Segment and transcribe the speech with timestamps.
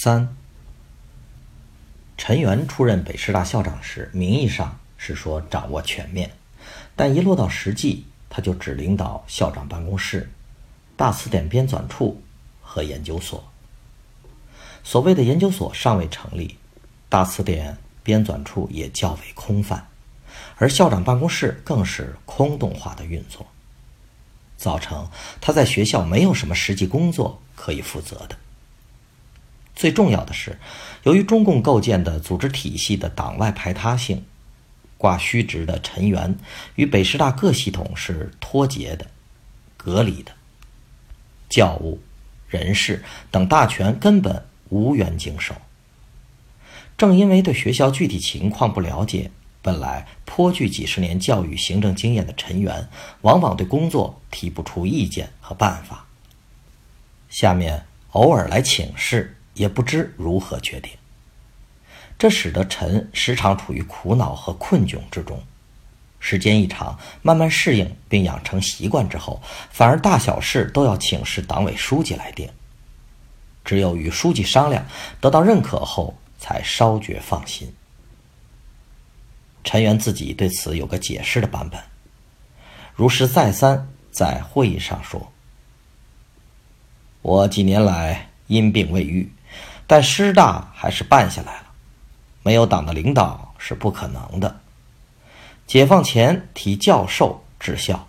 [0.00, 0.36] 三，
[2.16, 6.30] 陈元出任北师大校长时，名义上是说掌握全面，
[6.94, 10.30] 但一落到实际，他就只领导校长办公室、
[10.96, 12.22] 大词典编纂处
[12.62, 13.42] 和研究所。
[14.84, 16.56] 所谓的研究所尚未成立，
[17.08, 19.88] 大词典编纂处也较为空泛，
[20.58, 23.44] 而校长办公室更是空洞化的运作，
[24.56, 25.10] 造成
[25.40, 28.38] 他在学校没有什么实际工作可以负责的。
[29.78, 30.58] 最重要的是，
[31.04, 34.24] 由于中共构建的组织体系的党外排他性，
[34.96, 36.36] 挂虚职的陈元
[36.74, 39.06] 与北师大各系统是脱节的、
[39.76, 40.32] 隔离的，
[41.48, 42.00] 教务、
[42.48, 45.54] 人事等大权根本无缘经手。
[46.96, 49.30] 正因为对学校具体情况不了解，
[49.62, 52.88] 本来颇具几十年教育行政经验的陈元，
[53.20, 56.04] 往往对工作提不出意见和办法。
[57.30, 59.36] 下面偶尔来请示。
[59.58, 60.92] 也不知如何决定，
[62.18, 65.42] 这使得陈时常处于苦恼和困窘之中。
[66.20, 72.48] 时间一长，慢慢适应并养成习惯之后，反而大小事都要请示党委书记来定。
[73.64, 74.86] 只有与书记商量，
[75.20, 77.72] 得到认可后，才稍觉放心。
[79.62, 81.80] 陈元自己对此有个解释的版本，
[82.94, 85.32] 如实再三在会议上说
[87.22, 89.30] ：“我几年来因病未愈。”
[89.88, 91.64] 但师大还是办下来了，
[92.42, 94.60] 没有党的领导是不可能的。
[95.66, 98.06] 解放前提教授治校，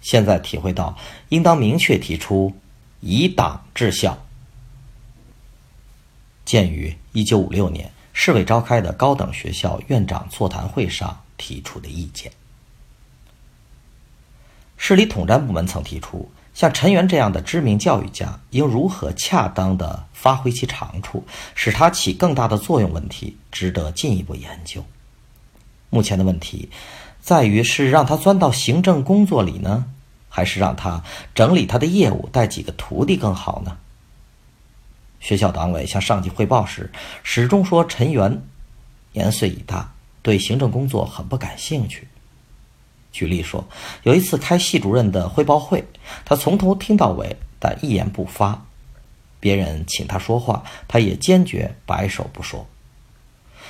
[0.00, 0.98] 现在体会到
[1.28, 2.52] 应当明确提出
[2.98, 4.18] 以党治校。
[6.44, 12.32] 鉴于一九五六年市委召开的高等学校院长座谈会上提出的意见，
[14.76, 16.28] 市里统战部门曾提出。
[16.54, 21.24] 像陈元这样的知名教育家，应如何恰当地发挥其长处，
[21.56, 22.92] 使他起更大的作用？
[22.92, 24.84] 问题值得进一步研究。
[25.90, 26.70] 目前的问题
[27.20, 29.84] 在于：是让他钻到行政工作里呢，
[30.28, 31.02] 还是让他
[31.34, 33.76] 整理他的业务，带几个徒弟更好呢？
[35.18, 36.92] 学校党委向上级汇报时，
[37.24, 38.42] 始终说陈元
[39.12, 39.92] 年岁已大，
[40.22, 42.06] 对行政工作很不感兴趣。
[43.14, 43.64] 举例说，
[44.02, 45.84] 有一次开系主任的汇报会，
[46.24, 48.66] 他从头听到尾，但一言不发。
[49.38, 52.66] 别人请他说话，他也坚决摆手不说。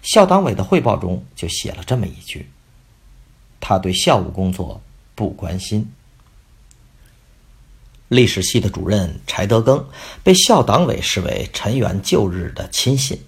[0.00, 2.48] 校党委的汇报中就写了这么一句
[3.60, 4.80] ：“他对校务工作
[5.14, 5.86] 不关心。”
[8.08, 9.84] 历史系的主任柴德庚
[10.22, 13.20] 被校党委视为陈元旧日的亲信，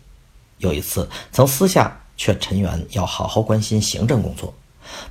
[0.57, 4.55] 有一次曾私下劝陈元要好好关心行政工作。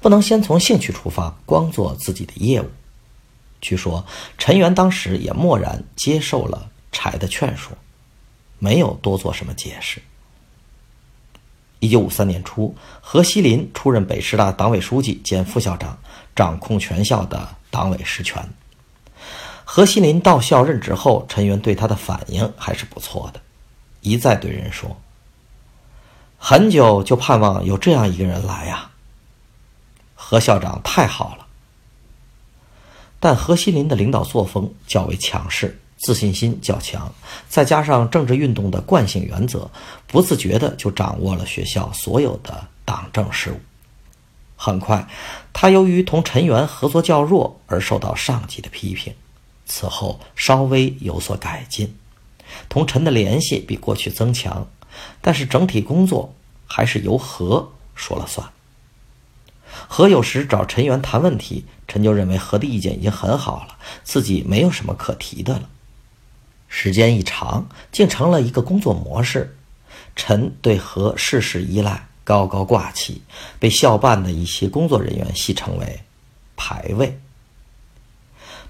[0.01, 2.69] 不能先从兴趣出发，光做自己的业务。
[3.59, 4.05] 据说
[4.37, 7.75] 陈元当时也默然接受了柴的劝说，
[8.59, 10.01] 没有多做什么解释。
[11.79, 15.97] 一九五三年初，何锡林出任北师大党委书记兼副校长，
[16.35, 18.47] 掌控全校的党委实权。
[19.63, 23.41] 何锡林到校任职后，陈元对他的反应还是不错的，
[24.01, 24.99] 一再对人说
[26.39, 28.89] ：“很久就盼望有这样一个人来呀。”
[30.19, 31.45] 何校长太好了，
[33.19, 37.13] 但何锡林的领导作风较为强势，自信心较强，
[37.47, 39.69] 再加上政治运动的惯性原则，
[40.07, 43.59] 不自觉的就掌握了学校所有的党政事务。
[44.55, 45.07] 很快，
[45.53, 49.13] 他由于同陈元合作较弱而受到上级的批评，
[49.67, 51.95] 此后稍微有所改进，
[52.67, 54.67] 同陈的联系比过去增强，
[55.21, 56.33] 但是整体工作
[56.65, 58.51] 还是由何说了算。
[59.87, 65.69] 何有时找陈元谈问题，陈就认为何的意见已经很好了，自己没有什么可提的了。
[66.67, 69.55] 时间一长，竟成了一个工作模式。
[70.15, 73.21] 陈对何事事依赖，高高挂起，
[73.59, 76.01] 被校办的一些工作人员戏称为
[76.57, 77.19] “排位”。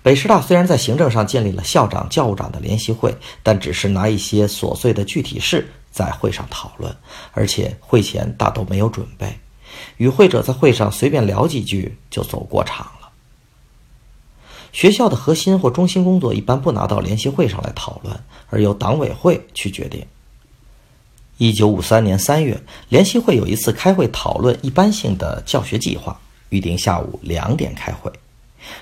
[0.04, 6.96] 北师大虽然在行政上建立了校长、教务长的联席会，但只是拿一些琐碎的具体事在会上讨论，
[7.32, 9.38] 而且会前大都没有准备。
[9.98, 13.10] 与会者在会上随便聊几句就走过场了。
[14.72, 18.20] 学校的核心或中心工作一般不拿到联席会上来讨论，
[18.50, 20.06] 而由党委会去决定。
[21.38, 26.20] 一九五三年三月，联席会有一次开会讨论一般性的教学计划，
[26.50, 28.12] 预定下午两点开会。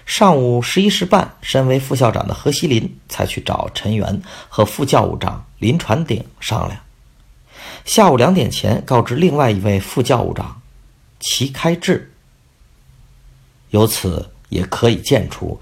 [0.05, 6.79] 上午十一时半，身为副校长的何锡林才去找陈元和副教务长林传鼎商量。
[7.83, 10.61] 下午两点前，告知另外一位副教务长
[11.25, 12.11] 齐开智。
[13.71, 15.59] 由此也可以见出，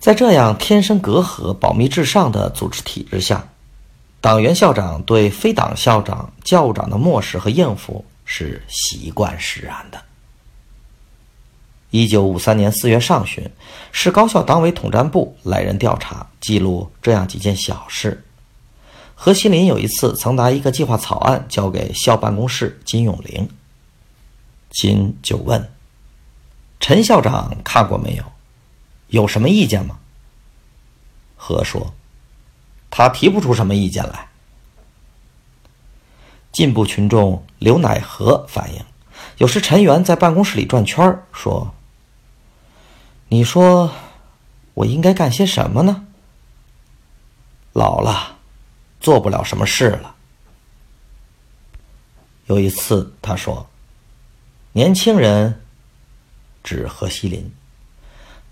[0.00, 3.46] 在这样天生隔阂、保密至上的组织体制下。
[4.20, 10.02] 党员校长对非党校长、教务长的漠视和应付是习惯使然的。
[11.90, 13.48] 一九五三年四月上旬，
[13.92, 18.24] 市高校党委统战部来人调查，记录这样几件小事：
[19.14, 23.48] 何锡林有一次曾拿一个计划草案交给校办公室金永玲，
[24.80, 25.72] 金就问
[26.78, 28.24] ：“陈校长看过没有？
[29.08, 29.98] 有什么意见吗？”
[31.36, 31.92] 何说。
[32.88, 34.28] 他提不出什么意见来。
[36.52, 38.84] 进步群众刘乃和反映，
[39.38, 41.74] 有时陈元在办公室里转圈说
[43.28, 43.92] ：“你说，
[44.74, 46.06] 我应该干些什么呢？
[47.72, 48.38] 老了，
[49.00, 50.14] 做不了什么事了。”
[52.46, 53.67] 有一次他说
[54.72, 55.60] ：“年轻人，
[56.62, 57.52] 指何西林，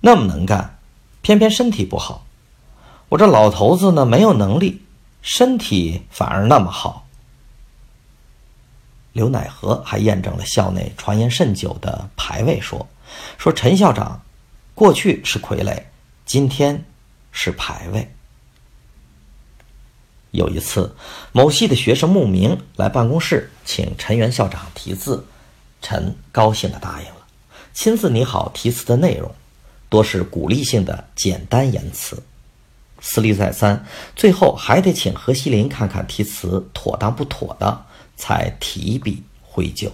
[0.00, 0.78] 那么能干，
[1.22, 2.26] 偏偏身体不好。”
[3.08, 4.82] 我这老头子呢，没有能力，
[5.22, 7.06] 身体反而那么好。
[9.12, 12.88] 刘乃和还验证了校内传言甚久的排位说
[13.38, 14.20] ：“说陈校长
[14.74, 15.84] 过去是傀儡，
[16.24, 16.84] 今天
[17.30, 18.12] 是排位。”
[20.32, 20.94] 有一次，
[21.32, 25.24] 某系的学生慕名来办公室请陈元校长题字，
[25.80, 27.26] 陈高兴的答应了，
[27.72, 29.30] 亲自拟好题词的内容，
[29.88, 32.22] 多是鼓励性的简单言辞。
[33.00, 33.84] 思虑再三，
[34.16, 37.86] 最后还得请何西林看看题词妥当不妥当，
[38.16, 39.92] 才提笔挥就。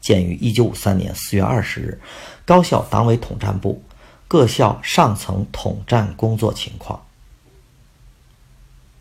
[0.00, 2.00] 鉴于一九五三年四月二十日
[2.46, 3.82] 高校党委统战部
[4.26, 7.04] 各校上层统战工作情况，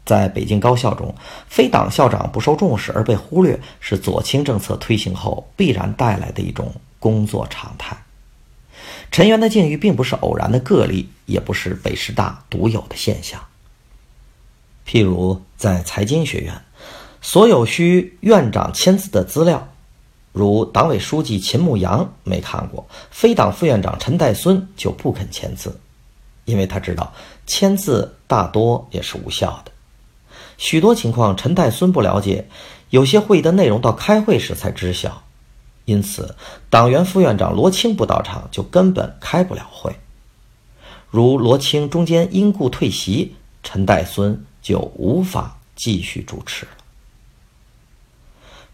[0.10, 1.14] 在北京高校中，
[1.48, 7.96] 非党校长不受重视而被忽略，是左倾政策推行后必然带来的一种工作常态。
[9.12, 13.40] 陈元的境遇并不是偶然的个例，也不是北师大独有的现象。
[14.84, 16.60] 譬如在财经学院，
[17.22, 19.68] 所有需院长签字的资料，
[20.32, 25.80] 如党委书记秦牧阳没看过，非党副院长陈岱孙就不肯签字，
[26.46, 27.14] 因为他知道
[27.46, 29.72] 签字大多也是无效的。
[30.60, 32.46] 许多情况陈岱孙不了解，
[32.90, 35.24] 有些会议的内容到开会时才知晓。
[35.86, 36.36] 因此，
[36.70, 39.96] 党员副院长罗青不到场，就根本开不了会。
[41.10, 46.72] 如罗青中间因故退席，陈岱孙就无法继续主持了。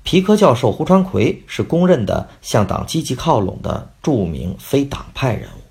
[0.02, 5.62] 皮科教授胡传魁是公认的向党积极靠拢的著名非党派人物，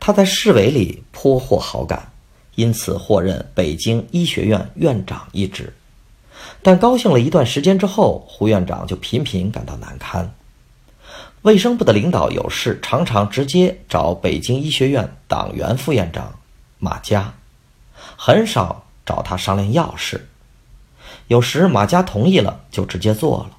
[0.00, 2.12] 他在市委里颇获好感，
[2.54, 5.72] 因此获任北京医学院院长一职。
[6.62, 10.34] 但高兴了一段时间之后，胡院长就频频感到难堪。
[11.42, 16.38] 卫生部的领导有事，常常直接找北京医学院党员副院长
[16.78, 17.34] 马家，
[18.16, 20.28] 很少找他商量要事。
[21.28, 23.56] 有时马家同意了，就直接做了。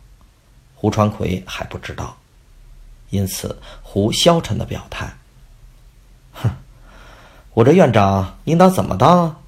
[0.74, 2.18] 胡传奎还不知道，
[3.10, 5.12] 因此胡消沉的表态：“，
[7.56, 9.42] 我这院长应当怎么当？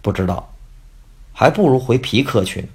[0.00, 0.46] 不知道。”
[1.32, 2.68] 还不如回皮科去。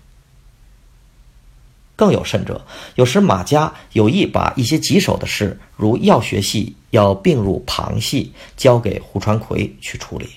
[1.95, 2.65] 更有甚者，
[2.95, 10.29] 有时马家有意把一些棘手的事，如药学系要并入旁系，交给胡传奎去处理，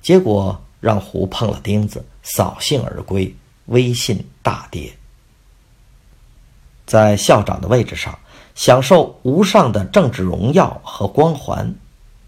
[0.00, 4.90] 结果让胡碰了钉子，扫兴而归，威信大跌。
[6.86, 8.18] 在校长的位置上，
[8.54, 11.74] 享受无上的政治荣耀和光环，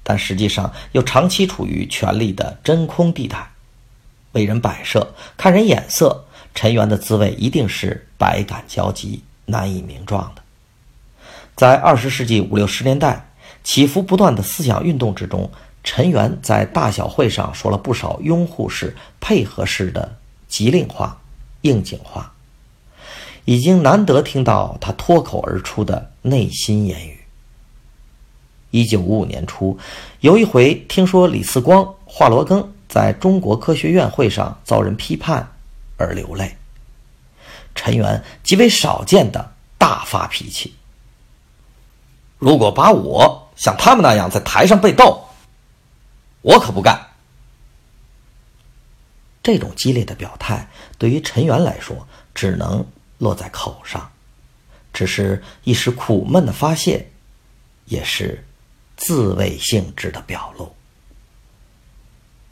[0.04, 3.50] 但实际上又长期处于权力的真空地带。
[4.32, 10.42] 为人摆设，看人眼色，陈元的滋味一定是百感交集、难以名状的。
[11.56, 13.30] 在二十世纪五六十年代
[13.62, 15.50] 起伏不断的思想运动之中，
[15.84, 20.16] 陈元在大小会上说了不少拥护式、配合式的
[20.48, 21.20] 急令话、
[21.60, 22.32] 应景话，
[23.44, 27.23] 已经难得听到他脱口而出的内心言语。
[28.74, 29.78] 一九五五年初，
[30.18, 32.66] 有一回听说李四光、华罗庚。
[32.88, 35.52] 在中国科学院会上遭人批判
[35.96, 36.56] 而流泪，
[37.74, 37.96] 陈。
[37.96, 40.74] 元极为少见的大发脾气。
[42.38, 45.24] 如果把我像他们那样在台上被斗，
[46.42, 47.00] 我可不干。
[49.42, 52.84] 这种激烈的表态对于陈元来说，只能
[53.18, 54.10] 落在口上，
[54.92, 57.10] 只是一时苦闷的发泄，
[57.86, 58.44] 也是
[58.96, 60.74] 自卫性质的表露。